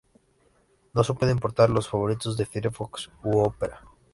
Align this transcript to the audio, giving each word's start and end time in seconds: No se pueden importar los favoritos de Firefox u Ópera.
No 0.95 1.03
se 1.03 1.13
pueden 1.13 1.35
importar 1.37 1.69
los 1.69 1.87
favoritos 1.87 2.35
de 2.35 2.47
Firefox 2.47 3.11
u 3.23 3.37
Ópera. 3.43 3.83